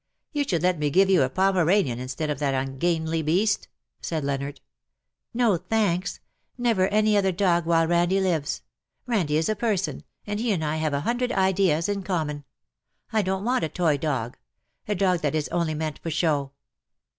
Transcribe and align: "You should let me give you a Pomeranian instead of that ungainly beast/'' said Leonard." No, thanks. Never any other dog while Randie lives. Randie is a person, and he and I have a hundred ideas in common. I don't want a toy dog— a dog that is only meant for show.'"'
"You 0.33 0.45
should 0.45 0.63
let 0.63 0.79
me 0.79 0.89
give 0.89 1.11
you 1.11 1.21
a 1.21 1.29
Pomeranian 1.29 1.99
instead 1.99 2.31
of 2.31 2.39
that 2.39 2.55
ungainly 2.55 3.21
beast/'' 3.21 3.67
said 4.01 4.23
Leonard." 4.23 4.59
No, 5.35 5.57
thanks. 5.57 6.19
Never 6.57 6.87
any 6.87 7.15
other 7.15 7.31
dog 7.31 7.67
while 7.67 7.85
Randie 7.87 8.19
lives. 8.19 8.63
Randie 9.07 9.37
is 9.37 9.47
a 9.47 9.55
person, 9.55 10.01
and 10.25 10.39
he 10.39 10.51
and 10.53 10.65
I 10.65 10.77
have 10.77 10.95
a 10.95 11.01
hundred 11.01 11.31
ideas 11.31 11.87
in 11.87 12.01
common. 12.01 12.45
I 13.13 13.21
don't 13.21 13.45
want 13.45 13.63
a 13.63 13.69
toy 13.69 13.95
dog— 13.95 14.37
a 14.87 14.95
dog 14.95 15.19
that 15.19 15.35
is 15.35 15.47
only 15.49 15.75
meant 15.75 15.99
for 15.99 16.09
show.'"' 16.09 16.51